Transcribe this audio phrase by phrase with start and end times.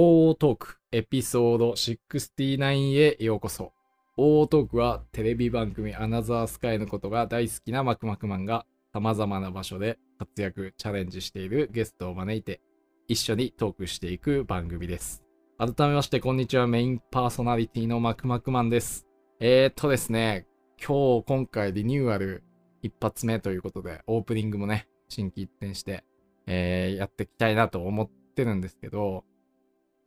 [0.00, 3.72] オートークエピソード69へようこそ。
[4.16, 12.60] オートークはテレビ番組アナザースカイのことが大好きなマクマクマンが様々な場所で活躍、チャレンジしているゲストを招いて
[13.08, 15.24] 一緒にトークしていく番組です。
[15.58, 19.04] 改めましてこんにちはメインパーソナリティのマクマクマンです。
[19.40, 20.46] えー、っとですね、
[20.80, 22.44] 今日今回リニューアル
[22.82, 26.04] 一発目ということでオープニングもね、新規一転して、
[26.46, 29.24] えーやっていきたいなと思ってるんですけど、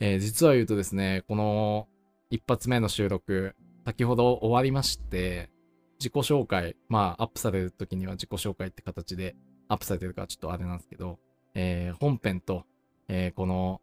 [0.04, 1.88] えー実は言うとですね、この
[2.32, 3.56] 一発目の収録、
[3.86, 5.52] 先ほど終わりまして、
[6.00, 9.36] 自己紹介、まあ、アップされる時には自己紹介って形で
[9.68, 11.20] アップされてるからちょっとあれなんですけど、
[11.54, 12.66] えー本編と、
[13.10, 13.80] えーこの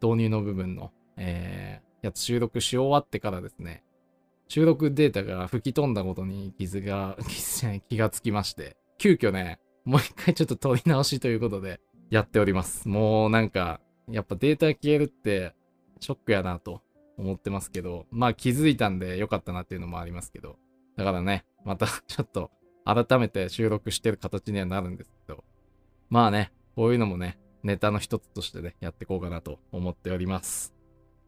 [0.00, 3.82] 導入の部分の、えーやつ収録し終わってからですね、
[4.46, 12.88] 収録データが吹き飛んだことに傷が、 傷じゃない気がつきまして、急遽ね、もう一回ちょっと撮り直しということでやっております。
[12.88, 13.80] もうなんか、
[14.10, 15.54] やっぱデータ消えるって
[16.00, 16.82] ショックやなと
[17.16, 20.56] 思ってますけど、まあ気づいたんで良かったなっていうのもありますけど、
[20.96, 22.50] だからね、また ちょっと
[22.84, 25.44] 改めて収録してる形にはなるんですけど、
[26.08, 30.74] まあね、こういうのもね、ネタの一つとしてね、やっていこうかなと思っております。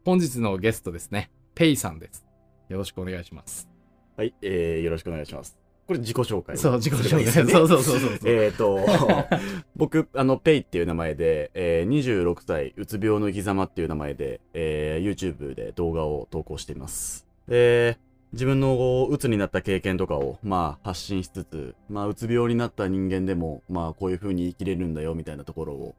[0.03, 2.25] 本日のゲストですね、ペイさんです。
[2.69, 3.69] よろしくお願いします。
[4.17, 5.62] はい、えー、よろしくお願いします。
[5.85, 6.57] これ自己紹介。
[6.57, 7.45] そう、自己紹介。
[7.51, 8.19] そうそうそうそう。
[8.23, 8.79] えーと、
[9.75, 17.27] 僕、あの、ペイっていう名前で、えー、26歳、うつ病の生き様っていう名前で、えー、YouTube で動画を投稿しています。
[17.47, 17.97] で、
[18.31, 25.95] 自分のこううつになった経験とかを、まあ、発信しつつ、まあ、うつ病になった人間でも、まあ、こういう風に生きれるんだよ、みたいなところを、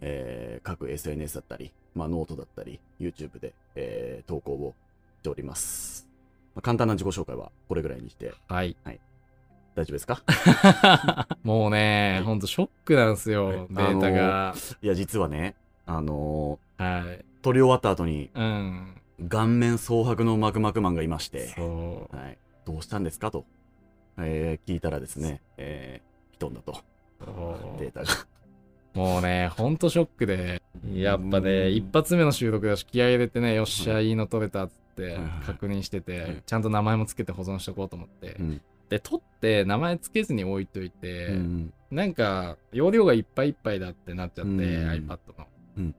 [0.00, 4.74] えー、各 SNS だったり、まあ、ノートだったり、YouTube で、えー、投稿を
[5.20, 6.06] しております。
[6.54, 8.34] まあ、簡単な自己紹介はこれぐらいにして
[8.84, 9.00] はい。
[9.74, 10.22] 大丈夫ですか？
[11.42, 12.24] もうねは、い。
[12.24, 13.56] ほんとショックなんですよ、はい。
[13.56, 14.54] データが。
[14.82, 15.54] いや、実はね、
[15.86, 17.02] あのはい。
[17.02, 18.94] ー撮り終わった後に、うん。
[19.28, 23.30] 顔面蒼白のマクマクマンがいまして、そはい、どうしたんですか？
[23.30, 23.44] と、
[24.18, 26.76] えー聞いたらですね、えー、ピトンだと、
[27.78, 28.06] データが。
[28.94, 30.60] もうね、ほんとショックで、
[30.92, 31.74] やっぱうね、ん。
[31.76, 34.08] 一発目の収録だし、気合い入れてね、よっしゃ、はい。
[34.08, 36.04] いいの撮れたっつってはい確認してはい。
[36.34, 38.32] て、ちゃんと名前もつけて保存しとこうと思って。
[38.40, 38.42] う。
[38.42, 38.60] ん
[38.90, 45.46] で、撮って名前つけずに置いといてう、んなんか、容量がいっぱいいっぱいだってなっちゃって、うん iPad の
[45.78, 45.94] うん。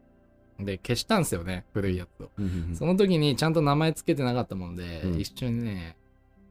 [0.59, 2.29] で、消したんですよね、古いやつを。
[2.37, 5.95] うんその時にちゃんと名前つけてなかったもんで、うん一緒にね、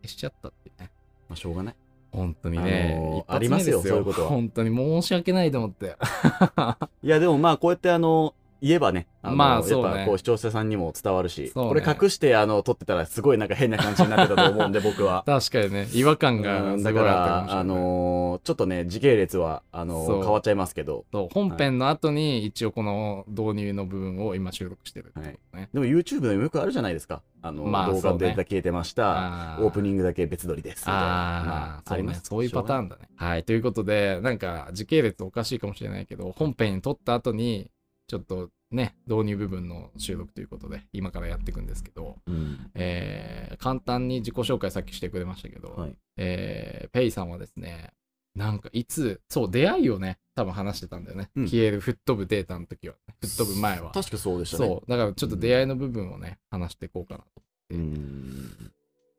[0.03, 0.91] 消しちゃったってね。
[1.29, 1.75] まあ、しょうがない。
[2.13, 5.97] 本当にね、あありますよそういうことは本当に申し訳ないと思って。
[7.05, 15.23] いや、でもまあ、こうやってあの、言えばね、あのまあそうねやっぱこう視聴者さんにも伝わるし、そうねこれ隠してあの撮ってたらすごいなんか変な感じになってたと思うんで、 僕は。
[15.27, 17.61] 確かにね、違和感がうんだかすごいあったかもしれら、ない。
[17.61, 25.69] あのーちょっとね、時系列は、あのーそう変わっちゃいますけど、そう本編の後に一応この導入の部分を今収録してるってことね。
[25.75, 27.23] でも YouTube でもよくあるじゃないですか。
[27.43, 29.59] あの、まあ動画のデータ消えてました。
[29.61, 30.81] オープニンングだけ別撮りです。
[30.81, 32.85] みたいなあまあ、そうね、そういうパターン。
[32.87, 33.09] ンだね。
[33.17, 37.71] はい、ということで、なんか時系列おかしいかもしれないけど、本編撮った後に、
[38.11, 47.93] ちょっとね、導入部分の収録ということで、今からやっていくんですけど、うんえー簡単に自己紹介さっきしてくれましたけど、はいえーペイさんはですね、
[48.35, 51.31] なんかいつ、そう、出会いをね、多分話してたんだよね。
[51.37, 53.93] うん消える、吹っ飛ぶデータの時は、吹っ飛ぶ前は。
[53.93, 54.67] 確かそうでしたね。
[54.67, 57.43] そう、だからちょっと出会いの部分をね、話していこうかなと。
[57.71, 57.77] う。
[57.77, 58.73] ん。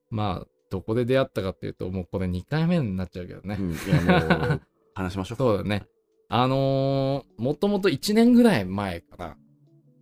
[0.09, 3.55] まあ、どこで出会ったかっていうと、もうこれ2回目になっちゃうけどね。
[3.57, 4.01] うんいや、
[4.47, 4.61] もう、
[4.95, 5.37] 話しましょう。
[5.37, 5.85] そうだね。
[6.33, 9.37] あのー、もともと1年ぐらい前かな。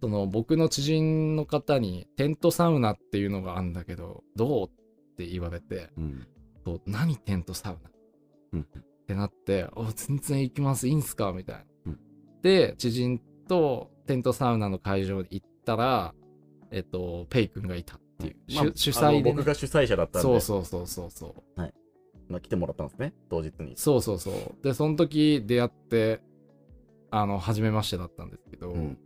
[0.02, 6.28] その僕の知人の方にテントサウナっていうのがあるんだけど、どうって言われて、うん。
[6.64, 7.90] そう何テントサウナ？
[8.54, 8.62] うん。
[8.62, 8.66] っ
[9.08, 11.34] てなって、お全然行きます、いいんすか？
[11.34, 11.64] みたいな。
[11.88, 12.00] うん
[12.44, 16.14] で、知人とテントサウナの会場に行ったら、
[16.72, 18.36] えっと、ペイ君がいたっていう。
[18.56, 19.34] まあ主主催で、ね。
[19.34, 21.62] 僕が主催者だったんで、そうそうそうそうそう。
[22.30, 23.74] まあ来てもらったんですね、当日に。
[23.76, 24.64] そうそうそう。
[24.64, 26.22] で、その時出会って、
[27.12, 28.98] あの、初めましてだったんですけど、うん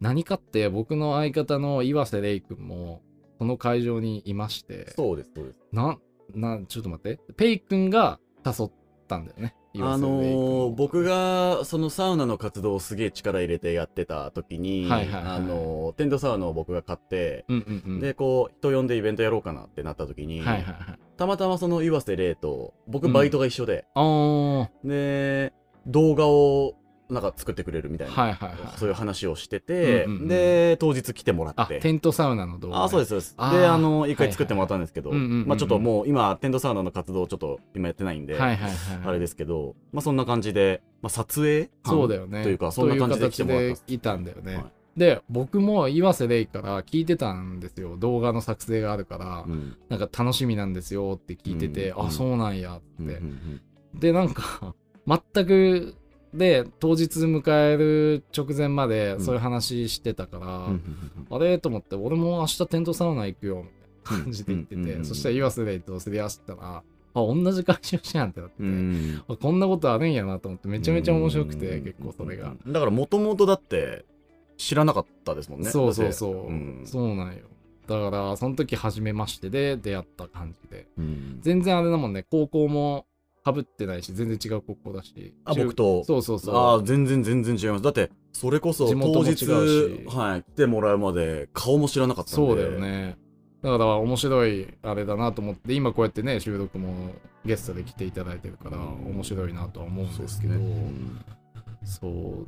[0.00, 3.02] 何かって僕の相方の岩瀬レイ君も、
[3.38, 5.60] その会場にいまして、そうです、そうです。
[5.70, 5.96] な、
[6.34, 8.70] な、ちょっと待って、ペイ君が誘っ
[9.06, 9.54] たんだよね。
[9.74, 18.00] 岩あのをー僕がそのサウナの活動をすげえ力入れてやってた時に、はいはいはいあのーテントサウナを僕が買って、うんうんうん。
[18.00, 20.98] で、こう、人呼んでイベントやろうかなってなった時に、はいはいはい。
[21.16, 25.52] たまたまその岩瀬レイと、僕うんバイトが一緒で、あー、で、
[25.86, 26.74] 動画を
[27.12, 28.58] なんか作ってくれるみたいな、はいはいはい。
[28.78, 31.78] そういう話をしてて、うんうんうんで、当日来てもらあ、って。
[31.80, 32.84] テントサウナの動画。
[32.84, 33.36] あ、そうです、そうです。
[33.36, 38.72] で、あの、一回作ってもらったんですけど、はいはいまあちょっともう今、テントサウナの活動をちょっと今やってないんで、はいはいはい。
[39.04, 42.42] あれですけど、まあそんな感じで、まあ撮影そうだよね。
[42.42, 44.56] というかそんな感じで来てもらったいたんだよね。
[44.56, 47.96] はいで、僕も岩瀬レイから聞いてたんですよ。
[47.96, 52.84] 動画の作成があるから、うんなんか楽しみなんですよって聞いてて、あ、うんうんそうなんやって。
[52.98, 53.60] うんうん
[53.94, 54.74] で、なんか、
[55.06, 55.94] 全く、
[56.34, 61.58] で、当日迎える直前までそういう話してたから、うんうんあれ？
[61.58, 63.62] と思って、俺も明日テントサウナ行くよ、み
[64.08, 65.04] たいな感じで言ってて、うんうんうんうん。
[65.04, 66.82] そしたら岩瀬レイとすり合わせたら、あ、
[67.14, 72.54] 同じ会社じゃんってなって、うんあこんなことあるんやなと思って、めちゃめちゃ面白くて、結構それが。
[72.66, 74.06] だからもともとだって
[74.56, 75.70] 知らなかったですもんね。
[75.70, 76.82] そうそうそう、ん。
[76.86, 77.40] そうなんよ。
[77.86, 80.86] だから、その時初めましてで出会った感じで。
[80.96, 81.38] うん。
[81.42, 83.06] 全然あれだもんね、高校も
[83.44, 85.34] 被ってないし、全然違う高校だし。
[85.44, 86.04] あ中僕と。
[86.04, 86.56] そうそうそう。
[86.56, 87.82] ああ全然全然違います。
[87.82, 89.46] だってそれこそ当日し。
[89.46, 92.36] はい来てもらうまで顔も知らなかったんで。
[92.36, 93.16] そうだよね。
[93.62, 101.20] だから面白いあれだなと思って、今こうやってね、収録もゲストで来ていただいてるから、面白いなとは思うんそうですけど、うん
[101.84, 102.46] そう、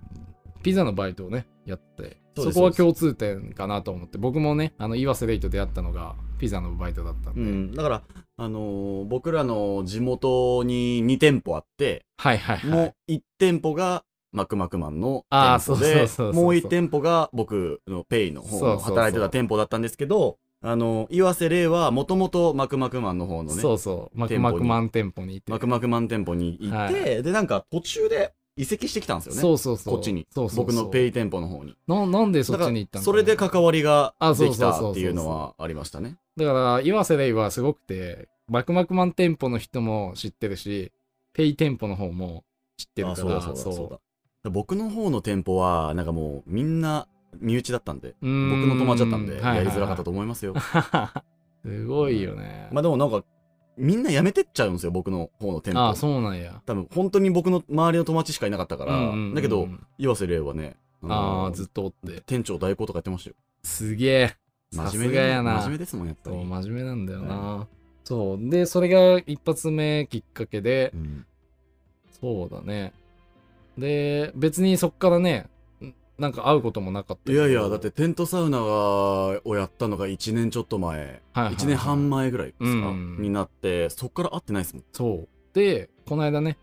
[0.64, 8.02] ピザのバイトをね、やって、そこは共通点かなと思って、僕もね、あの、岩瀬レイと出会ったのが、ピザのバイトだったんで、うん、だから、
[8.37, 12.70] あのー僕らの地元に2店舗あって、はいはいはい。
[12.70, 18.94] もう1店舗がマクマクマンの店舗でそうそうそうそうもう1店舗が僕のペイの方のそうそうそう。
[18.96, 25.52] 働いてた店舗だったんですけど、あの、岩瀬玲はもともとマクマクマンの方のね、そうそう、マクマクマン店舗にいて。
[25.52, 27.22] マクマクマン店舗に行って、はい。
[27.22, 29.40] で、なんか途中で移籍してきたんですよね。
[29.40, 29.94] そうそうそう。
[29.94, 30.26] こっちに。
[30.30, 31.76] そうそうそう僕のペイ店舗の方に。
[31.88, 36.16] ななんでそっちに行ったのそれで関わりができたっていうのはありましたね。
[36.36, 40.92] だから、岩瀬レイはすごくて、マクマクマン店舗の人も知ってるし、
[41.32, 42.44] ペイ店舗の方も
[42.76, 43.90] 知ってるあから、そうだそうだそう
[44.44, 44.50] だ。
[44.50, 47.08] 僕の方の店舗は、なんかもうみんな
[47.40, 50.54] 身内だったんで、僕僕の友達だったんで、はいはいはいやりづらかったと思いますよ。
[51.64, 52.68] すごいよね。
[52.70, 53.24] まあでもなんか、
[53.76, 55.80] みんな辞めてっちゃうんですよ、僕の方の店舗。
[55.80, 56.60] ああ、そうなんや。
[56.66, 59.68] 多分本当に僕の周りの友達しかいなかったから、うんうんうんだけど、
[59.98, 62.22] 岩瀬玲はね、あのあ、ずっとおって。
[62.26, 63.36] 店長代行とかやってましたよ。
[63.62, 64.36] すげえ。
[64.72, 65.54] 真面目やな。
[65.56, 66.44] 真面目ですもん、やっぱそう、り。
[66.44, 67.68] 真面目なんだよな。
[68.04, 68.50] そう。
[68.50, 71.26] で、それが一発目きっかけで、うん
[72.20, 72.94] そうだね。
[73.76, 75.48] で、別にそっからね、ん
[76.19, 81.12] なんか会うこともなかったいやいや、だって、テントサウナをやったのが1年ちょっと前、はいは
[81.43, 84.84] いはい1年半前ぐらいですか、うんになって、そっから会ってないですもん。
[84.93, 85.28] そう。
[85.55, 86.56] で、この間ね、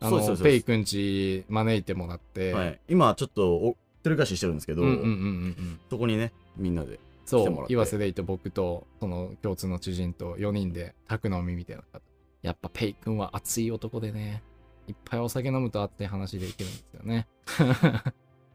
[0.00, 5.80] あの、ペイくんち招いてもらって、はい、今ちょっとお一人暮らししてるんですけど、うんうんうん。
[5.90, 12.00] そこにねみんなでそう、来てもらって僕と、その共通の知人と4人で宅飲みみたいな方。
[12.40, 14.42] やっぱペイくんは熱い男でね、
[14.86, 17.26] いっぱいお酒飲むと熱い話できるんですよね。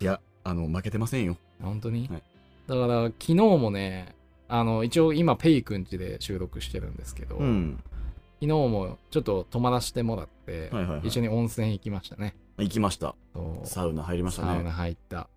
[0.04, 2.24] いやあの負けてませんよ本当に、はい
[2.68, 4.16] だから昨日もね、
[4.48, 7.84] あの、一応今ペイくんちで収録してるんですけど、うん
[8.40, 12.36] 昨日もちょっと泊まらせてもらって、はいはいはい一緒に温泉行きましたね。
[12.58, 13.16] 行きました
[13.66, 15.28] サウナ入りましたねサウナ入った。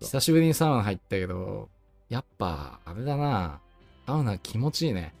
[0.00, 1.68] 久しぶりにサウナ入ったけど、
[2.08, 3.60] やっぱ、あれだな。
[4.06, 5.12] サウナ気持ちいいね。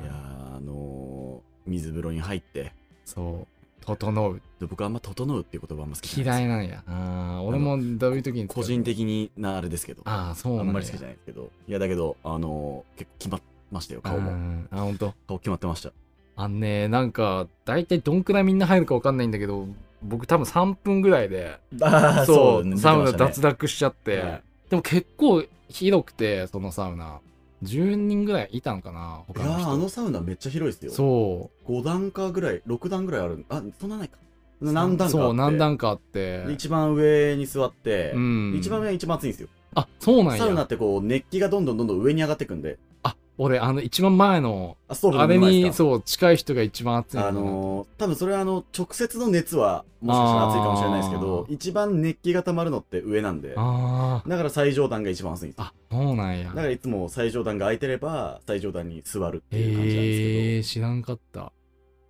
[0.00, 2.72] いやーあのー水風呂に入って
[3.04, 3.46] そう。
[3.82, 4.40] 整う。
[4.60, 6.82] で僕あんま「整う」っていう言葉あんま好きじゃない嫌いなんや。
[6.86, 10.02] あー俺もどういう時に個人的になあれですけど。
[10.04, 10.68] ああ、そうなんや。
[10.68, 11.50] あんまり好きじゃないですけど。
[11.68, 14.30] いやだけどあのー結構決まってましたよ顔も。
[14.30, 15.14] うんあ、ほんと。
[15.26, 15.92] 顔決まってました。
[16.36, 19.66] あんね、なんか、大体どんくらいみんな入るかわかんないんだけど、
[20.02, 24.42] 僕多分3分ぐらいで、あそう、サウナ脱だ落しちゃって、はい。
[24.70, 27.20] でも結構広くて、そのサウナ。
[27.62, 29.60] 10人ぐらいいたのかない他の人。
[29.60, 31.72] やーあのサウナめっちゃ広いですよそう。
[31.72, 34.18] 5段かぐらい6段ぐらいあるあそんなないか
[34.60, 36.52] 何段かあってそう、何段かあってで。
[36.52, 38.54] 一番上に座って、うん。
[38.56, 40.64] 一番上が一番暑いんですよあ、そうなんサウナや。
[40.64, 47.32] ってこう熱気がどんどんどんどん上に上がっていくんであ、俺、あの、一番前の、あストーブあれに、そう、近い人が一番熱いあな。
[47.32, 55.64] のー、多分それはあの直接の熱はもしかしたら暑いかもしれないですけど一番熱気が溜まるのって上なんであだから最上段が一番暑いんですよ。
[55.64, 56.48] あ、あ、そうなんや。
[56.48, 56.54] だ。
[56.54, 61.52] からいつも最上段が空いてれば最上段に座るっていう感じなんですけど、えー、知らんかった。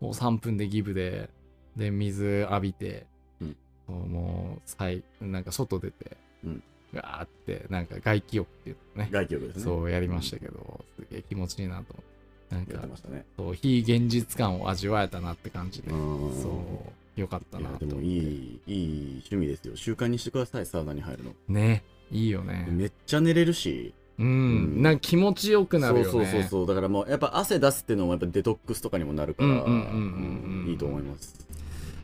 [0.01, 1.31] もう3分でギブで、
[1.77, 3.07] で、水浴びて、
[3.41, 3.57] うん。
[3.89, 6.63] もう、さい、なんか外出て、うん
[6.95, 9.63] ガーって、なんか外気浴っていうのね、外気浴ですね。
[9.63, 12.13] そうやりましたけど、すげえ気持ちいいなと思って。
[12.55, 13.25] なんかやって、ましたね。
[13.37, 16.43] そう、非現実感を味わえたなって感じで、うん。
[16.43, 19.77] そう、よかったいなと思っもいいいい趣味ですよ。
[19.77, 21.35] 習慣にしてくださいサウナに入るの。
[21.49, 22.67] ね、いいよね。
[22.71, 23.95] めっちゃ寝れるし。
[24.19, 24.31] うん、う
[24.79, 24.83] ん。
[24.83, 26.11] なんか気持ちよくなるよね。
[26.11, 26.67] そうそうそうそう。
[26.67, 30.69] だからもうやっぱ汗出すっていうのもやっぱデトックスとかにもなるからうんうんうんうんうんうん。
[30.69, 31.47] いいと思います。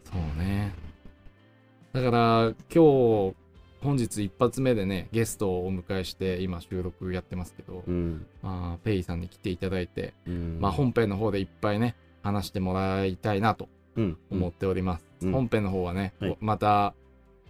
[0.05, 0.75] そうね。
[1.93, 3.35] だから今日
[3.83, 10.59] 本日一発目でねゲストをお迎えして今収録やってますけど、うん、まあ、ペイさんに来ていただいて、うん。
[10.61, 14.19] まあ、本編の方でいっぱいね話してもらいたいなとうん。
[14.31, 15.33] 思っております、うん。
[15.33, 16.37] 本編の方はね、はい。
[16.41, 16.95] また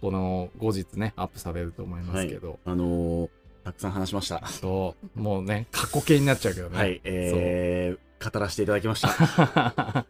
[0.01, 3.29] この後日ね、アップされると思いますけど、あのー
[3.63, 4.47] たくさん話しました。
[4.47, 6.77] そう、もうね、過去形になっちゃうけどね。
[6.77, 10.05] はい、えー、語らせていただきました。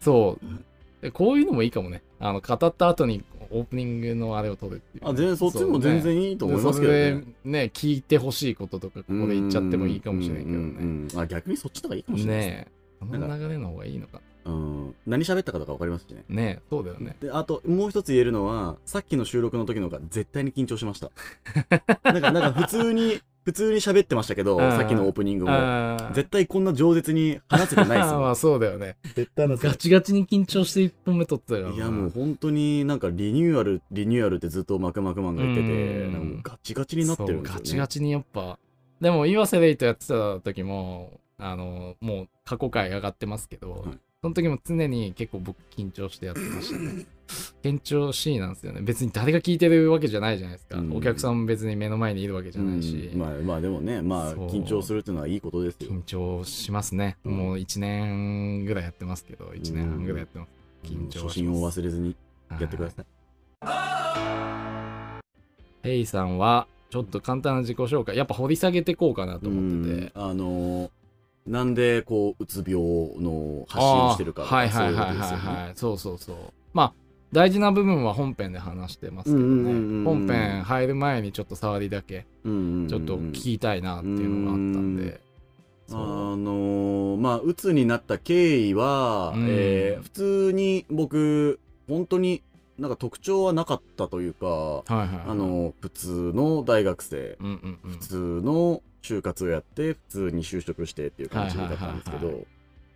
[0.00, 0.46] そう。
[1.02, 2.02] でこういうのもいいかもね。
[2.18, 5.04] あの、語った後にオープニングのあれを撮るっていう。
[5.08, 6.98] あ、全然そっちも全然いいと思いますけどね。
[6.98, 10.58] でそれでね、聞いてほしいこととか、ここで言っちゃってもいいかもしれないけどね。
[10.58, 12.46] うんうんあ逆にそっちの方がいいかもしれないね。
[12.46, 12.78] ねえ。
[13.00, 14.20] その流れの方がいいのか。
[14.44, 16.24] うん、何喋ったかとか分かりますしね。
[16.28, 17.16] ねえ、そうだよね。
[17.20, 21.10] で、あと、もう一つ言えるのは、さっきの収録の時の方が絶対に緊張しました。
[22.12, 25.96] なんか、なんか普通に、普通に喋ってましたけど、うんさっきのオープニングも。
[26.12, 28.28] 絶対こんな饒舌に話せてないですまもん。
[28.32, 28.98] あそうだよね。
[29.14, 31.74] 絶対ガチガチに緊張して1本目撮ってたからな。
[31.74, 35.74] いやもう本当になんかリニューアル、リニューアルってずっとマクマクマンが言ってて、う
[36.10, 37.48] んなんかもうガチガチになってるんですよね。
[37.48, 38.58] そうガチガチにやっぱ。
[39.00, 47.06] でも、岩瀬レイとやってた時も、あの、もう過去回上がってますけど、はいその時も常に結構僕緊張してやってましたね。
[47.62, 48.80] 緊張しいなんですよね。
[48.80, 50.78] 別に誰が聞いてるわけじゃないじゃないですか。
[50.78, 53.10] うんお客さんも別に目の前にいるわけじゃないし。
[53.12, 55.90] うんまあまあでもね、まあ緊張するっていうのはいいことですよ。
[55.92, 57.16] 緊張しますね。
[57.24, 60.50] うんもう1年ぐらいやってますけど、1年半ぐらいやってます。
[60.82, 62.16] 緊張します初心を忘れずに
[62.50, 63.06] やってください。
[65.84, 70.12] ヘイさんは、ちょっと簡単な自己紹介、やっぱ掘り下げてこうかなと思ってて。
[70.12, 70.90] うんあのー
[71.48, 72.80] なんでこううつ病
[73.20, 75.98] の発信をしてるかとかはいはいはいはいそう。
[75.98, 76.52] そうそうそう。
[76.74, 76.92] まあ、
[77.32, 80.04] 大事な部分は本編で話してますけどね。
[80.04, 85.20] 本編入る前にちょっと触りだけ、ちょっと聞きたいなっていうのがあったんで。
[85.90, 92.42] あのーまあうつになった経緯は、うんえー普通に僕本当に
[92.78, 95.20] なんか特徴はなかったというか、はいはいはい。
[95.28, 97.98] あ、の普通の大学生うんうんうん普。
[97.98, 102.46] 通の就活をやって普通に就職してっていう感じだったんですけはいはいど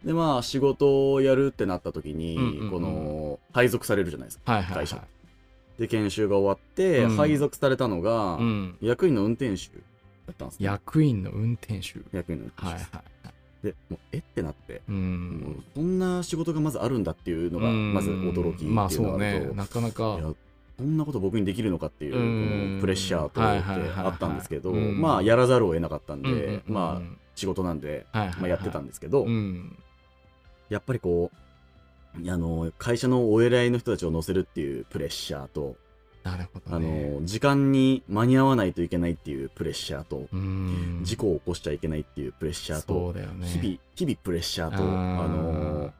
[0.04, 4.86] でまあ仕事をやるってなった時に、うんうんうんこの配属されるじゃないですかはいはいはい。
[4.86, 5.04] 会社
[5.78, 8.76] で研修が終わって、うん配属されたのが、うん。
[8.80, 9.68] 役員の運転手
[10.26, 12.00] だったんですね役員の運転手。
[12.16, 13.02] 役員の運転手はいはい。
[13.62, 14.18] でもうえ？
[14.18, 14.92] ってなって、う。
[14.92, 15.64] ん。
[15.74, 17.94] そんな仕事がまずあるんだっていうのがうん。
[17.94, 19.48] まず驚きっていうのまあそうね。
[19.54, 20.18] なかないか。
[20.20, 20.32] や
[20.78, 22.74] こんなこと僕にできるのかっていうこうん。
[22.76, 25.00] のプレッシャーとはいってあったんですけどうん。
[25.00, 29.78] まあやらざるを得なかったんでまあ仕事なんでまあやってたんですけどうん。
[30.68, 35.76] やっぱりこうあの会社のお偉いの人たちを乗せるっていうプレッシャーと
[36.24, 37.10] なるほどあね。
[37.20, 41.00] の時間に間に合わないといけないっていうプレッシャーとうん。
[41.02, 43.26] 事故を起こしちゃいけないっていうプレッシャーそとね。
[43.46, 45.92] 日々日々プレッシャーとあの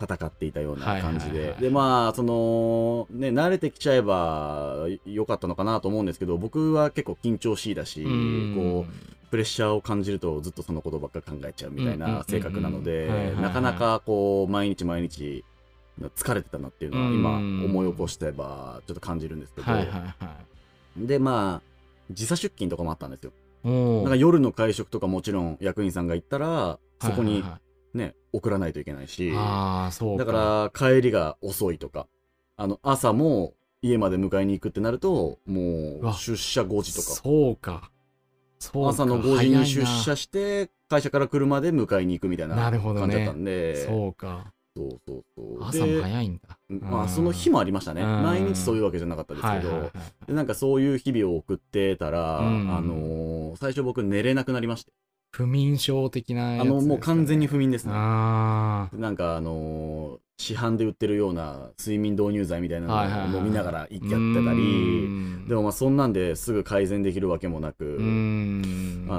[0.00, 15.44] 戦っていたような感じはいはいはいででまあそのね慣れてきちゃえばよかったのかなと思うんですけど僕は結構緊張しいだしうんこうプレッシャーを感じるとずっとそのことばっか考えちゃうみたいな性格なのでなかなかこう毎日毎日
[16.16, 17.64] 疲れてたなっていうのは今うん。
[17.64, 19.70] 思い起こしてばちょっと感じるんですけど。
[19.70, 20.36] はいはいは
[20.96, 21.06] い。
[21.06, 21.68] でまあ
[22.10, 23.32] 時差出勤とかもあったんですよ。
[23.64, 27.60] おなんか夜の会食とかもちろん役員さんが行ったらそこにはいはいは
[27.94, 27.98] い。
[27.98, 29.32] ね送らないといけないし。
[29.34, 32.06] ああ、そうだから帰りが遅いとか
[32.56, 37.08] あの朝も家まで迎えに行くってなるともう出社5時とか。
[37.08, 37.90] そうか。
[38.58, 38.90] そうか。
[38.90, 43.86] 朝の5時に出社して会社から車で迎えに行くみたいな感じだったんで。
[43.86, 44.52] そうか。
[44.78, 45.64] そうそうそう。
[45.64, 46.58] 朝もで早いんだ。
[46.68, 48.02] まあその日もありましたね。
[48.02, 48.22] うん。
[48.22, 49.90] 毎日そういうわけじゃなかったですけど、は
[50.28, 52.76] なんかそういう日々を送ってたら、うん。
[52.76, 54.92] あのー最初僕寝れなくなりまして
[55.30, 63.82] 不眠症的なやつあのもう完全に不不眠ですねあなんかあのー市販で売ってるような睡眠導入剤みたいなはいはいはいのを飲みながらあ。
[63.82, 64.14] やってたり、
[65.48, 67.96] でも、もまあそんなんですぐ改善できるわけもなく。
[68.00, 68.02] あ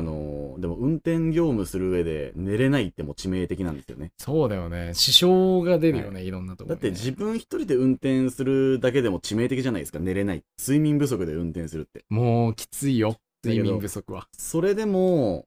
[0.02, 4.12] のーでも運転業務する上で寝れないってもう致命的なんですよね。
[4.18, 4.94] そうだよね。
[4.94, 6.90] 支障が出るよね、いろんなところにね。
[6.90, 10.44] だって自分一人で運転するだけでも致命的じゃないですか、寝れない。
[10.58, 12.06] 睡眠不足で運転するって。
[12.10, 13.18] もうきついよ。
[13.44, 14.28] 睡眠不足は。
[14.38, 15.46] それでも、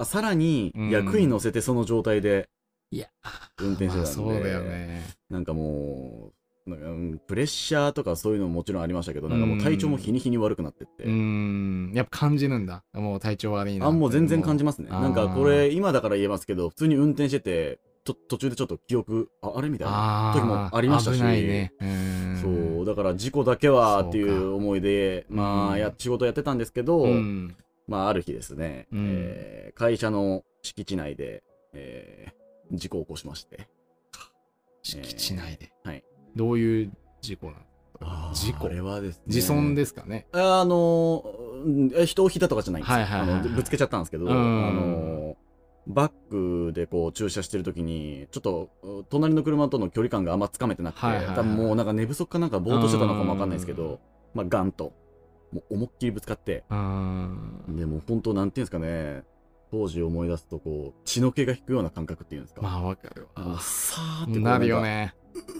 [0.00, 2.48] あさらにうん役員乗せてその状態で
[2.90, 3.06] いや、
[3.60, 5.02] 運転してたんで、まあそうだよね。
[5.30, 6.32] なんかも
[6.66, 11.04] う、なんかうんプレッシャーとかそういうのももちろんありましたけど、なんかもう体調も日に日に悪くなってって。
[11.04, 11.92] うーん。
[11.94, 12.82] やっぱ感じるんだ。
[12.92, 13.86] もう体調悪いな。
[13.86, 14.90] あ、もう全然感じまますね。
[14.90, 21.72] なんかこれ、今だから言えますけど、普通に運転してて、と途中でちょっと記憶、ああれみたいなあ時もありましたし、ね。
[22.42, 27.56] そう、だから事故だけはっていそうう思いで、まあ、うんや、仕事やってたんですけど、うん。
[27.88, 33.66] まあ、ある日ですね、うんえー会社の敷地内で、えー事故を起こしまして。
[34.82, 35.72] 敷地内で。
[35.82, 36.04] はい。
[36.36, 37.54] どういう事故な
[38.00, 38.32] の？
[38.32, 38.66] 事故？
[38.66, 39.22] あれはですね。
[39.26, 40.26] 自損ですかね？
[40.32, 42.98] あのーえ人を引いたとかじゃないんですよ。
[42.98, 44.34] はいはいはいはいぶつけちゃったんですけど、うんあ
[44.72, 45.34] のー
[45.86, 46.12] バッ
[46.68, 53.98] クでこう駐車してる時に、ちょっとう隣の車との距離感があんまつかめてなくて、はいはいはい多分もうなんか寝不足かなんかぼーっとしてたのかもわかんないですけど、
[54.34, 54.92] まあ、ガンと、
[55.52, 59.24] もう思いっきりぶつかって、でもう本当なんていうんですかね、
[59.70, 62.62] 当時思い出すと、こう、血の気が引くような感覚っていうんですか。
[62.62, 63.58] まあわかるわ。
[63.60, 65.14] さーってなるよね。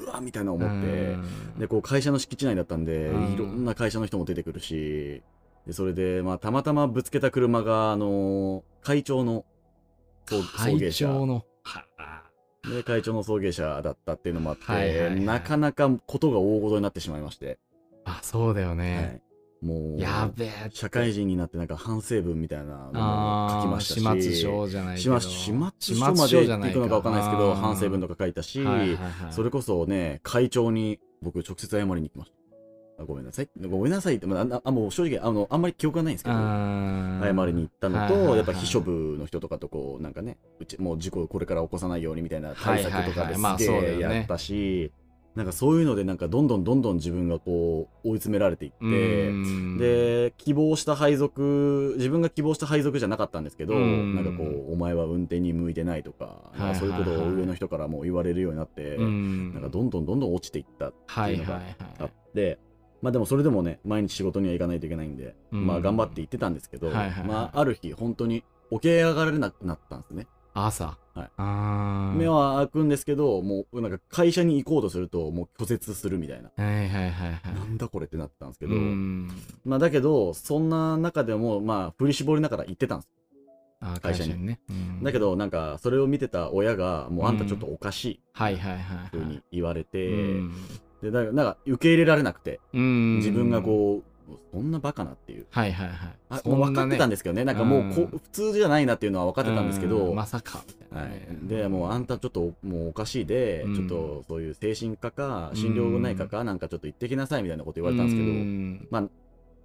[0.04, 1.58] うわみたいな思って、うん。
[1.58, 3.32] で、こう会社の敷地内だったんで、うん。
[3.32, 5.22] いろんな会社の人も出てくるし、
[5.66, 9.44] でそれで、まあ、たまたまぶつけた車が、あの会長の
[10.26, 11.44] 送送迎会車長の。
[11.62, 12.22] はあ。
[12.68, 17.58] で、会長の送迎車だったっていうのもあって、はいはいはいなかなかことが大事になってしまいまして、
[18.04, 19.22] あ、そうだよはね。
[19.22, 19.29] い、
[19.62, 20.50] もう、やべえ。
[20.72, 25.20] 社会人になってなんか反省文みたいなのも書きましたし、始末書じゃないけど。
[25.20, 32.40] 始末書まで行くのか分かんないですけど、反省文とかか書いたし、はいはいはいそれこそね、会長に僕直接謝りに行きました。
[33.02, 33.48] あごめんなさい。
[33.68, 44.92] ごめんなさいって、まあ、ああもう正直あの、あんまり記憶がないんですけど、謝謝りに行ったのと、はいはいはいやっぱ秘書部の人とかとこう、なんかね、うちもう事故をこれから起こさないようにみたいな対策とかですげえやったし、
[45.40, 49.32] なんかそういうのでなんかどんどんどんどん自分がこう追い詰められていって、
[49.78, 54.14] で、希望した配属、自分が希望した配属じゃなかったんですけど、うん。
[54.14, 61.62] なんかこう、お前は運転に向いてないとか、なんかそういうことを上の人からも言われるようになって、うん、なんかどんどんどんどん落ちていったっていうのが
[61.98, 62.58] あはって、
[63.00, 65.66] まあでもそれでもね、毎日仕事には行かないといけないんで、うん。
[65.66, 70.26] まあ頑張って行ってたんですけど、まあある日本当に起き上がれなくなったんですね。
[70.54, 70.96] 朝。
[71.14, 71.24] は
[72.14, 76.50] い目は開くんですけど、もうなんか会社に行こうとすると、もう拒絶するみたいな。
[76.56, 77.54] はいはいはいはい。
[77.54, 79.28] なんだこれってなってたんですけど、うん
[79.64, 83.08] まあだけど、そんな中でも、まあ振り絞りながら行ってたんです。
[83.80, 84.60] あー会社にね。
[84.68, 89.28] うんだけど、なんか、それを見てた親が、もうあんたちょっとおかしいはいはいはいふうはい。
[89.28, 90.52] に言われて、うん
[91.02, 94.10] で、だからなんか受け入れられなくて、うん自分がこう、
[94.52, 95.46] そんなバカなっていう。
[95.50, 95.96] はいはいはい。
[96.28, 96.42] あね。
[96.44, 98.18] もう分かってたんですけどね、なんかもうこうん。
[98.18, 100.14] 普通じゃないなっていうのは分かってたんですけど、うん。
[100.14, 101.28] まさかはね。
[101.44, 103.74] い、でもうあんたちょっともうおかしいで、うん。
[103.74, 108.88] ちょっとそういう精神科か心療内科かなんかちょっと行ってきなさいみたいなこと言われたんですけど、うん。
[108.90, 109.10] まあちょっ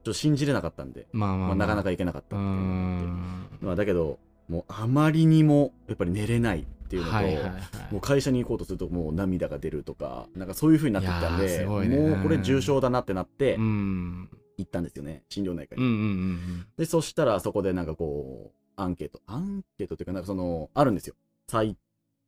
[0.04, 2.40] と信じれなかったんで、まあまあまあ、まあ、なかなか行けなかったう。
[2.40, 7.52] っまあ、だけどもうあまりにもやっぱり寝れないっていうのと、はいはいはい。
[7.92, 11.66] もう会社に行こうとするともう涙が出るとかなんかそういう風になってきたんでね。
[11.66, 14.30] もうこれ重症だなってなってうん。
[14.58, 15.82] 行ったんですよね心療内科に。
[15.82, 21.16] うんうんうんでそしたらそこでなんかこうアンケートアンケートっていうかなんかそのあるんですよ。
[21.50, 21.76] 採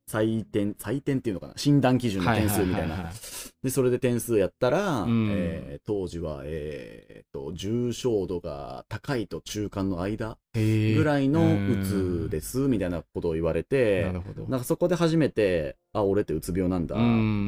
[0.09, 1.53] 採点採点っていうのかな？
[1.57, 2.11] 診断基うん。
[2.11, 2.93] 準の点数みたいな。
[2.93, 3.13] はははは
[3.61, 5.29] でそれで点数やったら、うん。
[5.31, 14.47] えー当時は、えーと重症度が高いと中間の間ぐらいのうつですみたいなことを言われてなるほど。
[14.47, 16.95] なんかそこで初めてあ俺ってうつ病なんだ。
[16.95, 16.99] う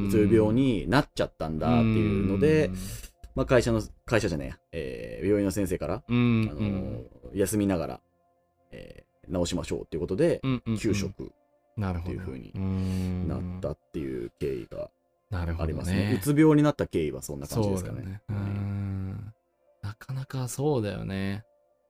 [0.09, 2.75] つ病になっちゃったんだっていうのでん、
[3.35, 7.99] まあ、会社の会社じゃないや、えー病院の先生から、うんあのー休みながら、
[8.71, 11.31] えー治しましょうっていうことで、うんうんうん休職
[11.77, 12.11] なるほど。
[12.11, 14.89] っていう風にになったっていう経緯が
[15.31, 16.09] ありますね。
[16.09, 16.13] ね。
[16.15, 18.21] うつ病になった経緯はそんな感じですかね。。
[19.81, 21.45] なかなかそうだよね。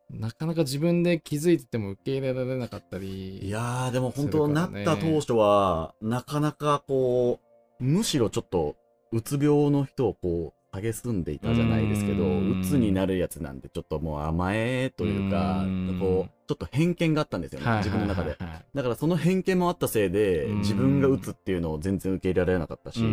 [0.10, 3.40] なかなか自分で気づいてても受け入れられなかったり。
[3.46, 7.40] いやー、でも本す当、なった当初は、なかなかこ
[7.80, 8.76] う、むしろちょっと、
[9.12, 12.62] うつ病の人をこう、蔑んでいたじゃないですけど、うん。
[12.62, 18.38] うつになるやつなんてちょっともう甘えというかうん、こう、ちょっと偏見があったんですよね、はい自分の中で。
[18.74, 20.58] だからその偏見もあったせいで、うん。
[20.60, 23.04] 自分がうつっていうのを全然受け入れられなかったし、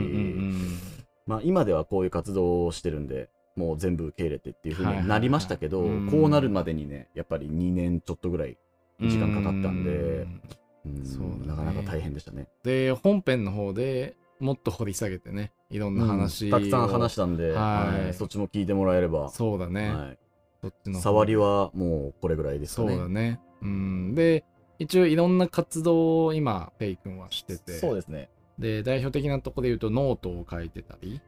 [1.27, 8.57] まあ今ではこういう活動をしてるんで、もう全部受け入れてっていう風になりましたけど、こうなるまでにね、やっぱり2年ちょっとぐらい
[9.01, 10.41] うん時間かかったんでうん。
[10.87, 11.47] うんそうだね。
[11.47, 12.47] なかなか大変でしたね。
[12.63, 18.05] で、本編の方でもっと掘り下げてね、いろんな話を、たくさん話したんで、はい。
[18.05, 18.15] はい。
[18.15, 19.95] そっちも聞いてもらえれば、そうだね。
[19.95, 20.19] はい。
[20.63, 22.97] そっちの方触りはもうこれぐらいですかそうね。
[22.97, 23.41] だね。
[23.63, 24.15] うん。
[24.15, 24.45] で、
[24.79, 28.29] 一応いろんな活動を今、ペイ君はしてて、そうですね。
[28.59, 31.21] で、代表的なところで言うと、ノートを書いてたり、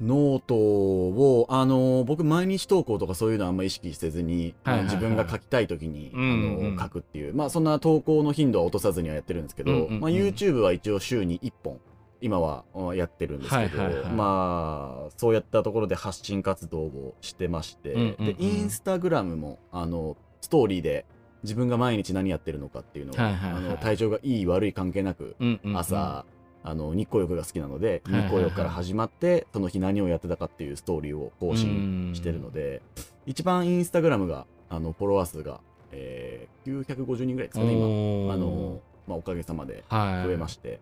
[0.00, 4.94] ノートを、あの僕、毎日投稿とかそういうのはあんま意識せずに、はいはいはい。
[4.94, 6.24] 自分が書きたい時に、うんう
[6.62, 11.80] んあの書くっていう、まあそんな投稿の頻度は落とさずにはやってるんですけど、うんうんうんまあ YouTube は一応週に1本、
[12.20, 14.12] 今はあやってるんですけど、はいはいはい。
[14.12, 18.26] まあそうやったところで発信活動をしてまして、うんうんうん。
[18.26, 21.06] で、インスタグラムも、あの、ストーリーで
[21.42, 23.64] 自分が毎日何やってるのかっていうのを、はいはいはい。
[23.64, 25.78] あの体調がいい悪い関係なく、うんうんうん。
[25.78, 26.24] 朝、
[26.62, 28.28] あの日光浴が好きなので、はいはいはい。
[28.28, 32.82] 日光浴から始まってその日何をやってたかっていうストーリーを更新してるので、
[33.26, 35.60] 一番インスタグラムがあのフォロワー数が、
[35.92, 36.50] えー
[36.84, 38.34] 950人ぐらいですかね今。
[38.34, 40.78] あの、まあ、おかげさまではい、増えまして、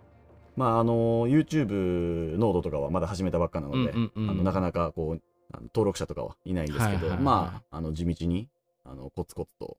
[0.58, 5.22] まああの YouTube ノードとかはまだ始めたばっかなので、うんうんうんあのなかなかこう
[5.74, 7.18] 登録者とかはいないんですけど、はいはいはい。
[7.20, 8.48] まああの地道に
[8.84, 9.78] あのコツコツと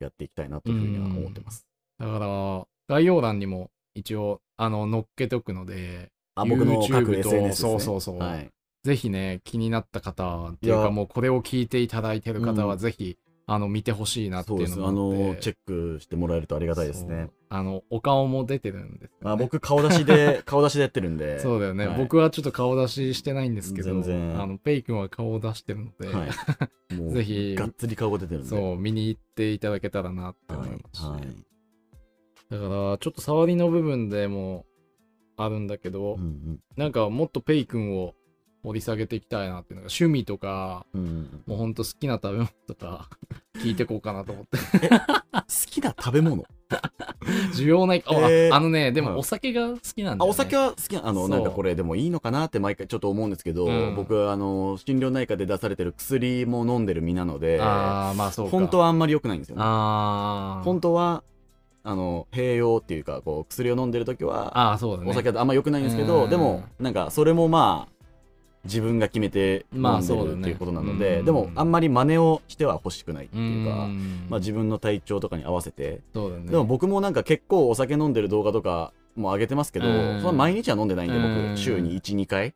[0.00, 1.66] やっていきたいなというふうには思ってます。
[1.98, 8.18] だから、概要欄にも一応、あの、載っけておくので、あ僕の各 SNS ね、そうそうそう。
[8.18, 8.50] はい。
[8.82, 12.68] ぜひね、気になった方っていうか、もうこれを聞いていただいてる方うん。
[12.68, 13.18] はぜひ、
[13.52, 17.30] あの、見てほしいなっていうのもあの、チェックしてもらえるとありがたいですね。
[17.48, 19.16] あの、お顔も出てるんですよ、ね。
[19.22, 21.40] まあ、僕、顔出しで、 顔出しでやってるんで。
[21.40, 26.30] そうだよね、はい僕はちょっと顔出ししてないんですけど、全然あの、ペイ君は顔を出してるので、はい。
[27.12, 28.48] ぜひがっつり顔が出てるんで。
[28.48, 31.22] そう、見に行っていただけたらなってはい思いますし、はい。
[32.52, 34.64] だから、ちょっと触りの部分でも
[35.36, 38.14] あるんだけど、うんなんかもっとペイ君を
[38.62, 41.00] 掘り下げていきたいなっていうのが、趣味とか、うん。
[41.00, 43.08] うんもうほんと好きな食べ物とか、
[43.58, 44.58] 聞いてこうかなと思って。
[44.88, 46.44] 好きな食べ物？
[47.54, 50.30] 需要ない、あ、えーあのね、ではいもお酒が好きなんだあ、よ、ね。
[50.30, 58.52] お酒は好きな、あの、なんかこれでもいいのかなって毎回ちょっと思うんですけど、うん僕はあの、心療内科で出されてる薬も飲んでる身なので、ああ、まあそうか。
[58.52, 59.62] 本当はあんまり良くないんですよね。
[59.64, 60.64] ああ。
[60.64, 61.24] 本当は、
[61.82, 65.10] あの、併用っていうか、こう、薬を飲んでる時は、ああ、そうだね。
[65.10, 67.99] お酒だとあんま良くないんですけど、うんでも、なんか、それもまあ、
[68.64, 76.40] 自分が決めて飲んでまあそうだねるっていうことなので、うんでも、あんまり真似をしては欲しくないっていうか、んまあ自分の体調とかに合わせて、ね。
[76.46, 82.54] でも僕もなんか結構お酒飲んでる動画とかも上げてますけど、うんそんな毎日は飲んでないんで、うん僕、週に1、2回。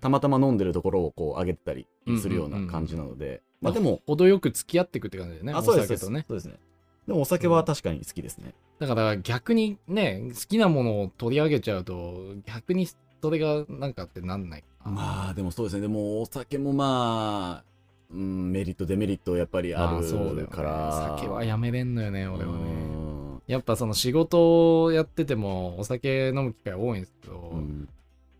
[0.00, 1.86] たまたま飲んでるところをこう上げてたり
[2.20, 5.52] するような感じなので、まあでも、程よく付き合っていくって感じだよね。
[5.52, 5.86] あ、そうです。
[5.86, 6.58] そうですね。
[7.06, 8.54] でもお酒は確かに好きですね。
[8.78, 12.86] だから逆にね、好きなものを取り上げちゃうと、逆に
[13.22, 14.64] それがなんかってなんない。
[14.84, 15.82] まあでもそうですね。
[15.82, 17.64] でもお酒もまあ、
[18.12, 21.16] うん、メリット、デメリットやっぱりあまあそうだよねるから。
[21.16, 22.58] 酒はやめれんのよね、俺はね。
[22.58, 23.02] うん
[23.48, 27.88] やっぱその仕事をやっててもお酒飲む機会多いんですけど、うん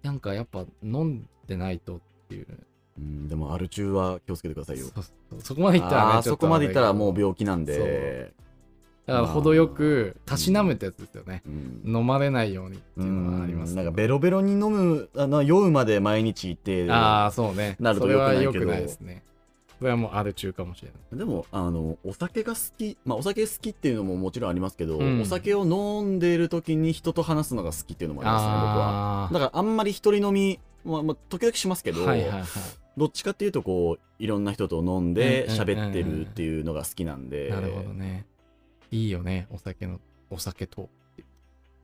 [0.02, 2.46] なんかやっぱ飲んでないとっていう。
[2.98, 4.86] うん、でもアル中は気をつけてくださいよ。
[5.38, 8.32] そこまでいったらね、そこまでいったらもう病気なんで。
[9.06, 11.42] だから程よくたしなむってやつですよね。
[11.46, 13.84] うん飲まれないようにっていうのがありますけど。
[13.84, 17.76] なんかベロベロに飲む、あの酔うまで毎日いて、ああ、そうね。
[17.80, 19.24] なるとそれは良くないけくないですね。
[19.78, 21.18] それはもうアル中かもしれない。
[21.18, 29.28] でも、あの、お酒が好き、まあお酒好きっていうのももちろんありますけど、うんお酒を飲んでいる時に人と話すのが好きっていうのもありますね、僕は。
[29.28, 32.42] あだからあんまり一人飲み、まあ、まあ、時々しますけあ、ど、はいはいはい。
[32.96, 38.26] どっちかっていうとこういろんな人と飲んでうんうん喋ってるっていうのが好きなんで、なるほどね。
[38.92, 39.98] いいよね、お酒の、
[40.30, 40.88] お酒と。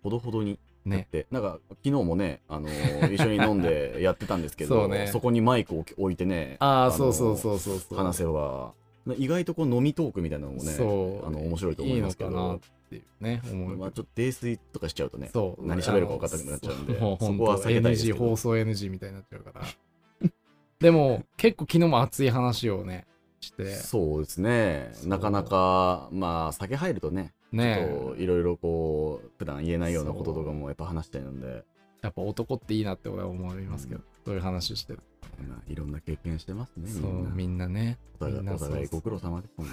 [0.03, 1.09] ほどほどにやっね。
[1.11, 7.99] て、なんか昨日もね、あのー 一緒に飲んでやってたんですけどそうねこにマイクを置いてねああ、のそうそうそうそうそう。
[7.99, 8.73] 話せば
[9.17, 10.73] 意外とこう飲みトークみたいなのもね。
[10.77, 13.77] あの面白いと思いますけどいいのかなっていうね、思う。
[13.77, 15.67] まあ、ちょっと泥酔とかしちゃうとねそう。
[15.67, 20.31] 何喋るか分かんなくなっちゃうんでそこは避けたいですけ NG、ど放送 NG みたいになっちゃうから。
[20.79, 23.07] でも、結構昨日も熱い話をね、
[23.41, 24.93] して、そうですね。
[25.05, 31.65] なかなかまあ酒入るとねねいろいろこう普段言えないようなこととかもやっぱ話したいので。
[32.01, 35.01] やっぱ男っていいなって俺は思いますけど、そういう話してる。
[35.49, 37.67] まあいろんな経験してますねそう、みんな。
[37.67, 37.99] ね。
[38.21, 39.55] お互お互いご苦労様です。
[39.57, 39.67] 本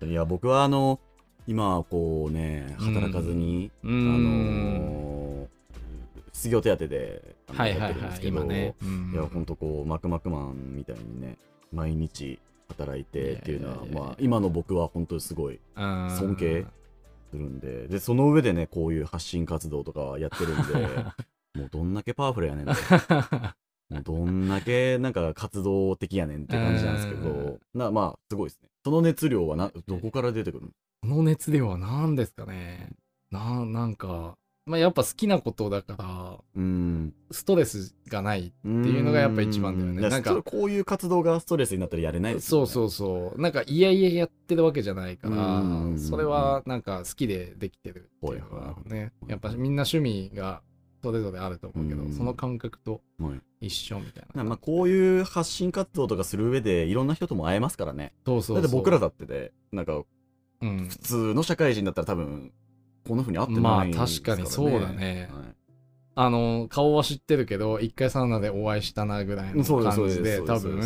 [0.00, 0.12] 当に。
[0.12, 1.00] いや、僕はあの、
[1.46, 4.24] 今はこうね、働かずに、うあん。
[4.24, 5.48] のー、
[6.32, 8.74] 失業手当で、やってるんですけど今ね。
[8.82, 9.10] うん。
[9.12, 11.36] いや、ほんとこう、マクマクマンみたいにね、
[11.72, 16.66] 毎日働いてっていうのはまあ、今の僕は本当にすごいうん尊敬
[17.30, 21.04] するんで、で、その上でね、こういう発信活動とかやってるんで、
[21.58, 22.82] もうどんだけパワフルやねんって。
[23.90, 27.22] もうどんだけなんか活動的やねんって感じなんですけうん。
[27.22, 28.68] ど、なまあすごいですね。
[28.84, 30.70] その熱量はなどこから出てくるの？
[31.02, 32.90] この熱量は何ですかね。
[33.30, 37.14] な、なんか、まあやっぱ好きなことだから、うーん。
[37.32, 38.46] ストレスがない。
[38.48, 42.66] っていうのがやっぱ一番だよねななんんかかこういう活動がストレスになったらやれないですよね。
[42.68, 43.40] そうそうそう。
[43.40, 45.62] なんか、いやいややってるわけじゃないから、
[45.98, 50.62] それはなんか好きでできてるっていうね、やっぱみんな趣味が
[51.02, 54.44] それぞれあると思うけど、うんその感覚とはい一緒みたいな。
[54.44, 58.12] なまあこういう発信活動とかする上でいろんな人とも会えますからね。
[58.24, 58.56] そうそう。
[58.56, 60.02] だって僕らだってね、なんか
[60.60, 60.86] うん。
[60.88, 62.52] 普通の社会人だったら多分
[63.06, 64.44] こんな風に会ってまあないですから、ね。
[64.44, 65.28] 確かにそうだね。
[65.32, 65.54] はい。
[66.14, 70.80] あの、顔は知ってるけど、一回サウナでお会いしたなぐらいの感じで、多分、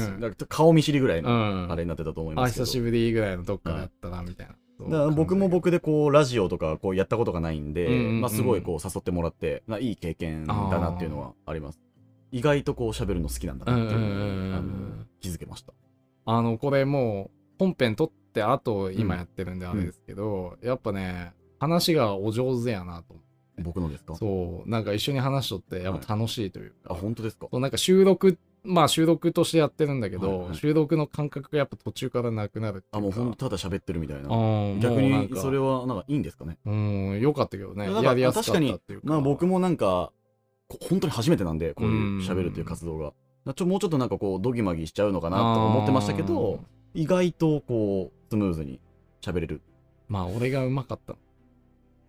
[0.48, 1.72] 顔見知りぐらいのうん。
[1.72, 2.64] あれになってたと思いあ、ますけど。
[2.64, 4.54] 久しぶりぐらいのどっかだったな、みたいな。
[4.78, 11.80] そうだから僕も僕でこうラジオとかこうやったことがないんで、うんうんうんまあ、すごいこう誘ってもらって、まあ、いい経験だなっていうのはあります。
[12.30, 14.62] 意外とこう喋るの好きなんだなっていうの
[15.20, 15.72] 気づけました。
[16.26, 23.22] あの、これもう、本編撮って後、今やってるんであれですけど、やっぱね、話がお上手やなと思
[23.58, 24.12] 僕のですか？
[24.12, 24.16] う。
[24.16, 27.48] そう、なんか一緒に話しとって、やっぱ楽しいというか、あ本当ですか？
[27.50, 32.84] そうなんか収録、まあ収録としてやってるんだけど、はいはい収録の感覚がやっぱ途中からなくなる。
[32.92, 36.58] あもうほんとただ喋ってるみたいなうん逆にそれはなんかいいんですかね？
[36.66, 37.90] うん、よかったけどね。
[38.02, 39.06] やりやすかったっていうか。
[39.06, 40.12] まあ僕もなんか
[40.68, 43.12] こ本当に初めてなんで、こういう喋るっていう活動が。
[43.44, 46.64] なちょもうちょっとなんかこう、ドギマギしちゃうのかなと思ってましたけど、
[46.94, 48.80] 意外とこう、スムーズに
[49.20, 49.62] 喋れる。
[50.08, 51.18] まあ、俺がうまかったの。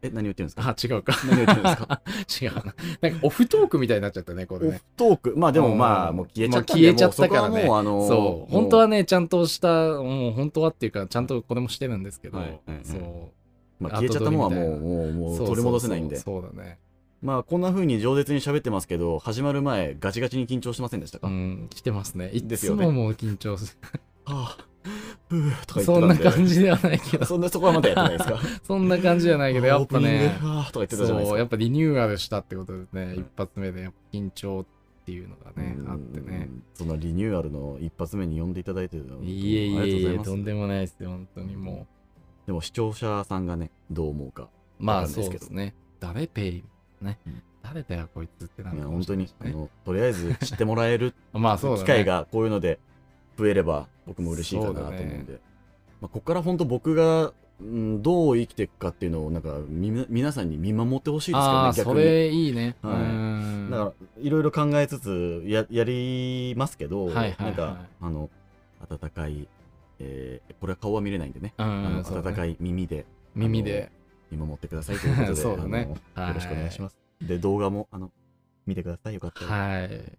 [0.08, 0.64] え、何言ってるんですか？
[0.68, 1.14] あ、違うか。
[1.28, 2.02] 何言ってるんですか？
[2.42, 2.76] 違うな。
[3.02, 4.84] なんかオフトークみたいになっちゃったね、これねオフ。
[4.98, 8.52] トーク、まあでもまあ、うんもう消えちゃった消えちゃったからねもうあのそう。
[8.52, 13.02] 本当はね、ちゃんとした、もう本当はっていうか、ちゃんとこれもしてるんですけど、はいはいはいそう。
[13.80, 16.16] まあ、消えちゃったものはもう、後もう、もう取り戻せないんで。
[16.18, 16.80] そうだね。
[17.22, 22.30] まあ、こんな風に饒舌に喋ってますけど、始まる前、ガチガチに緊張してませんでしたか、はうん、来てますね。
[22.34, 23.78] いつですよねももう緊張す
[24.26, 24.58] あ、
[25.30, 26.08] とか言ってそん。
[26.08, 28.40] な感じではないけど、そんな、そこはまだやってないですか？
[28.64, 31.38] そんな感じじゃないけど、やっぱねそう、か。
[31.38, 34.66] やっぱリニューアルしたってことでね、うん一発目で緊張っ
[35.06, 36.50] ていうのがねう、んあってね。。
[36.74, 41.88] そのリニューアルの一発目に呼んでいただいてるのいえいえいえ、とんでもないですよ、本当にも
[42.46, 44.44] でも視聴者さんがね、どう思うか。
[44.80, 44.84] う。
[44.84, 45.76] まあそわかんないですけどうですね。
[46.00, 46.64] 誰ペイ
[47.02, 47.42] ねうん。
[47.64, 49.28] 誰だよ、こいつってないるや、かも本当に。
[49.42, 51.84] あの、とりあえず知ってもらえる まあそうだね。
[51.84, 52.80] 機会がこういうので
[53.38, 55.34] 増えれば僕も嬉しいかなと思うんで、
[56.02, 61.94] まあ、ここから本当僕が、うん、どう生きていくかっていうのをなんかみな皆さんに見守ってほしいですけどああ、ね逆に。
[61.96, 62.76] それいいね。
[62.82, 63.72] はい。
[63.72, 67.46] だからいろいろ考えつつややりますけど、はいはいはい。
[67.46, 68.30] なんかあの
[68.90, 69.48] 温かい、
[70.00, 72.30] えーこれは顔は見れないんでね、うんあのそうだね。
[72.30, 73.92] 温かい耳で耳で。
[74.32, 75.90] 見守ってくださいということで そうだね。
[76.18, 76.98] よろしくお願いします。
[77.22, 78.12] で動画もあの
[78.66, 79.14] 見てください。
[79.14, 79.48] よかったら。
[79.48, 80.18] はい。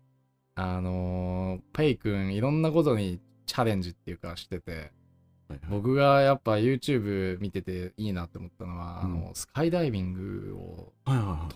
[0.61, 4.90] あのー、ペイ君、いろんなことにチャレンジっていうかしてて、
[5.71, 9.11] 僕がやっぱ YouTube 見てていいなって思ったのは、うん。
[9.12, 10.92] あの、スカイダイビングを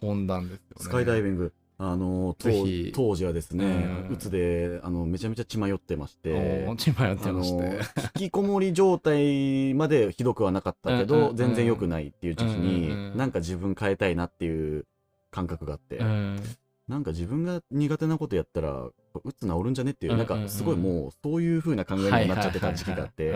[0.01, 0.62] 飛んだんですよね。
[0.79, 6.65] スカイダイビング、あの当時はですねうつであのめちゃめちゃ血迷ってまして。
[6.69, 7.81] お、ちまやってまして。
[8.21, 12.99] 引きこもり状態までひどくはなかったけど、全然良くないっていう時期に、うん。
[12.99, 13.11] うん。
[13.11, 13.17] うん。
[13.17, 14.87] なんか自分変えたいなっていう
[15.33, 16.41] 感覚があって、うん。
[16.88, 23.35] なんか自分が苦手なことやったら、うつ治るんじゃねっていう、うんなんかすごいもうそういう風な考えになっちゃってた時期があって、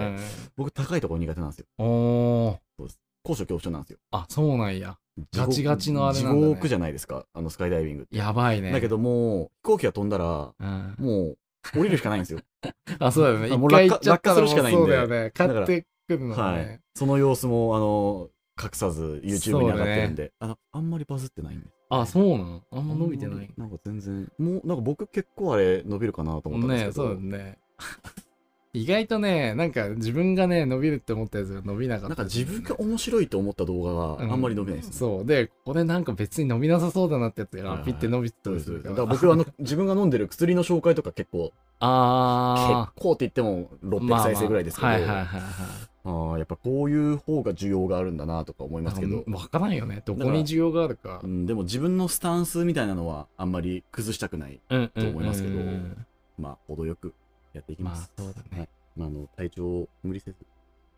[0.57, 1.67] 僕高いところ苦手なんですよ。
[1.79, 2.59] うんおー。
[3.23, 3.99] 高所恐怖症なんですよ。
[4.13, 4.99] あ、そうなんや。
[5.35, 8.17] ガチガチのあれなんだね地獄じゃないですか、あのスカイダイビングって。
[8.17, 8.71] やばいね。
[8.71, 10.95] だけどもう飛行機が飛んだら、うん。
[10.99, 11.39] もう
[11.75, 12.41] 降りるしかないんですよ。
[13.01, 13.53] あ、そうだよね。
[13.53, 15.31] あもう一回落下するしかないんでそうだよね。
[15.33, 16.99] 買ってくるのはねい。。
[16.99, 18.31] その様子も、あの、
[18.63, 21.67] 隠さず YouTube に上がってるんで、あの、あんまりバズってないんで。
[21.89, 22.63] あ、そうなの？
[22.71, 23.49] あんま伸びてない。
[23.57, 26.93] なんか全然、もう、なんか僕結構あれ伸びるかなと思ったんですねけど。
[26.93, 27.59] そうだね。
[28.73, 34.93] 意外とね、なんか自分がね、伸びるって思ったやつが伸びなかった、なんか自分が面白いと思った動画があんまり伸びないですね。
[34.93, 35.25] そう。
[35.25, 38.51] で、これなんか別に伸びなさそうだなってやつがピッて伸びてた。
[38.51, 43.89] りするだから僕はあの、自分が飲んでる薬の紹介とか結構、あ結構って言ってもー。
[43.89, 45.96] 600再生ぐらいですけど、まあまあはいはいはいはい。
[46.09, 50.03] ああやっぱこういう方が需要があるんだなとか思いますけど、わからんよね。
[50.05, 51.27] どこに需要があるかう。
[51.27, 54.61] ん、でも自分のスタンスみたいなのはあんまり崩したくない。
[54.69, 56.07] と思いますけどうん
[56.39, 57.13] まあ、程よく
[57.55, 58.13] やっていきまあます。
[58.17, 58.69] そうだね。
[58.95, 60.37] まあ、あの体調を無理せず、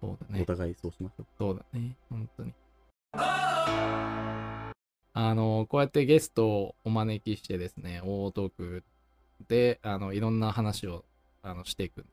[0.00, 0.44] そうだねお。
[0.44, 1.26] 互いそうしましょう。
[1.38, 1.96] そうだね。
[2.10, 2.52] 本当に。
[3.12, 4.72] あ
[5.34, 8.84] の、こうやってゲストをお招きしてですね、大トーク
[9.48, 11.04] で、あの、いろんな話を
[11.42, 12.04] あのしていくん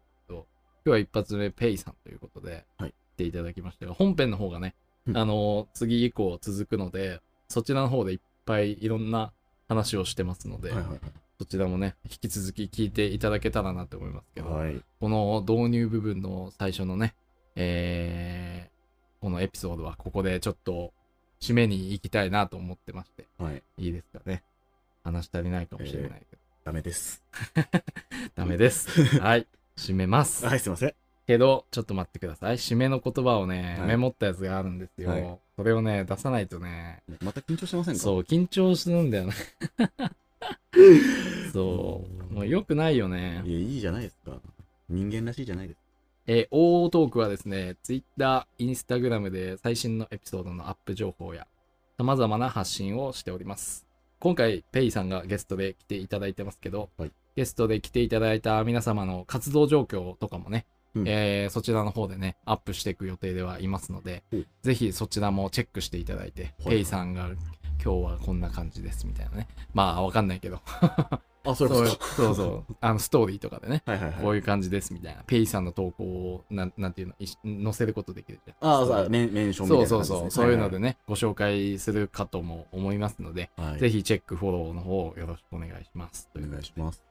[0.85, 4.75] 今日は一発目、ペイさんということで、はい来ていただきましたが、本編の方がね、
[5.07, 9.31] うんあの、次以降続くので、そちらの方でいっぱいいろんな
[9.69, 10.99] 話をしてますので、はいはい
[11.37, 14.65] そちらもね、引き続き聞いていただけたらなと思いますけど、はい。
[14.67, 14.81] はい。
[15.01, 17.13] この導入部分の最初のね、
[17.57, 20.93] えー、このエピソードはここでちょっと
[21.41, 23.61] 締めに行きたいなと思ってまして、はい。
[23.77, 24.43] いいですかね。
[25.03, 27.21] 話足りないかもしれないけど、ダメです。
[28.35, 29.19] ダメです。
[29.19, 29.45] はい、
[29.77, 30.45] 締めます。
[30.45, 30.93] はい、すいません。
[31.27, 32.57] けど、ちょっと待ってください。
[32.57, 35.09] 締めの言葉をね、はいメモったやつがあるんですよ。
[35.09, 37.99] はいそれをね、出さないとね、また緊張してませんか？
[38.01, 39.33] そう、緊張するんだよね。
[41.53, 43.41] そう、もう良くないよね。
[43.45, 44.33] いや、いいじゃないですか。
[44.89, 45.85] 人間らしいじゃないですか。
[46.27, 51.47] えー、大トークはですね、Twitter、Instagram で最新のエピソードのアップ情報や
[51.97, 53.87] 様々な発信をしております。
[54.19, 67.29] 今回、ペイさんがゲストで来ていただいてますけど、はいゲストで来ていただいた皆様の活動状況とかもね、うんえーそちらの方でね、アップしていく予定ではいますので、うんぜひそちらもチェックしていただいて、はいペイさんが
[67.83, 69.47] 今日はこんな感じですみたいなね。
[69.73, 70.61] まあ、わかんないけど、
[71.43, 71.97] あ、それこそうそ。
[72.15, 74.23] そうそう、あのストーリーとかでね、はいはいはい。
[74.23, 75.23] こういう感じですみたいな。
[75.27, 78.67] ペイさんの投稿をなんなんていうの載せることできるじゃん。
[78.67, 79.87] ああ、そうメンションみたそいうな感じですね。
[79.87, 83.67] そうそう、そういうのでね、ご紹介するかとも思いますので、はい。
[83.71, 83.79] はい。
[83.79, 86.29] ぜひチェック、フォローの方よろしくお願いします。
[86.35, 87.03] お願いします。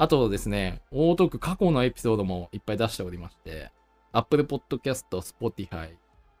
[0.00, 3.70] あとですね、大トーク過去のエピソードもいっぱい出しておりまして、
[4.12, 5.90] Apple Podcast、Spotify、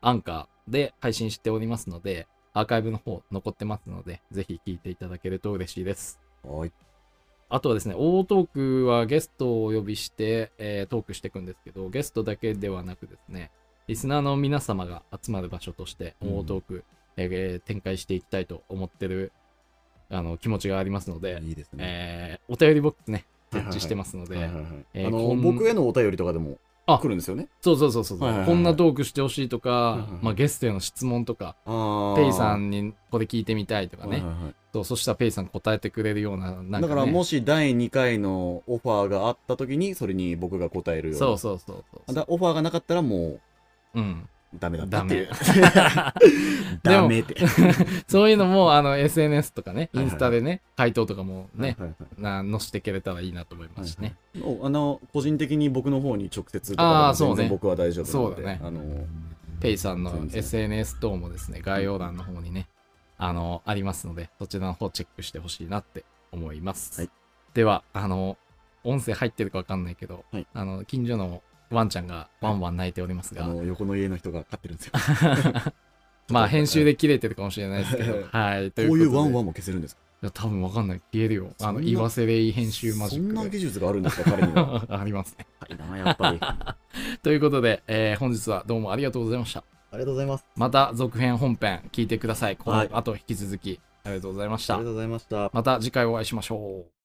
[0.00, 6.18] Anchor で配信しておりますので、アーカイブの方残ってますので、ぜひ聞いていただけると嬉しいです。
[6.42, 6.72] はい。
[7.50, 13.50] あとはですね、オートークはゲストをお呼びして、えートークしていくんですけど、ゲストだけではなくですね、
[13.88, 16.84] リスナーの皆様が集まる場所として、うんオートーク、
[17.18, 19.32] えー展開していきたいと思ってる
[20.08, 21.84] あの気持ちがありますので、いいですね。
[21.84, 24.48] えーお便りボックスね、設置してますので、
[25.42, 26.98] 僕へのお便りとかでもあ。
[26.98, 27.48] 来るんですよね？
[27.60, 34.22] そうそうそうそう、こんなトークしてほしいとか、まあ、ゲストへの質問とか、あペイさんにこれ聞いてみたいとかね、
[34.72, 41.26] そうそしたらペイさん答えてくれるような、なんか、ね、だからもし第2回のオファーがあった時にそれに僕が答えるような。
[41.26, 43.38] そうそうそうそうだオファーがなかったらも
[43.94, 44.28] うん。
[44.54, 45.28] うダメだったダっていう。
[45.28, 45.32] メ。
[46.82, 47.36] ダメって。
[48.08, 51.76] そういうのも、あの、SNS とかね、インスタでね、回答とかもね、
[52.18, 54.16] な載せていけれたらいいなと思いますしね。
[54.62, 57.30] あの個人的に僕の方に直接とかであーそうね。
[57.30, 58.60] も全然僕は大丈夫なのでそうだね。
[58.62, 58.80] あの
[59.60, 62.68] ペイさんの SNS 等もですね、概要欄の方にね、
[63.18, 66.98] あの、ありますので、そちらの方チェックしてほしいなって思います。
[66.98, 67.10] はい。
[67.52, 68.38] では、あの、
[68.82, 70.46] 音声入ってるかわかんないけど、はい。
[70.54, 74.92] あの、近所のワンちゃんがワンワン泣いておりますが、あの横の家の人が飼ってるんですよ
[76.30, 78.70] まあ、編集で切れてるかもしれないですけど、はい。
[78.70, 80.00] とこういうワンンワンも消せるんですか？
[80.22, 81.00] いや、多分わかんない。
[81.12, 81.50] 消えるよ。
[81.60, 83.48] あの、言わせれい編集マジそんな。
[83.48, 84.84] 技術があるんですか彼には？
[85.00, 85.46] ありますね。
[85.58, 86.76] はいなやっぱりあ
[87.24, 89.64] ということで、えー本日はどうもありがとうございました。
[89.92, 92.56] りがとうございますまた続編本編聞いてください。
[92.56, 94.88] このはい後引き続きありがとうございましたありが。
[94.88, 96.99] とうございましたまた次回お会いしましょう。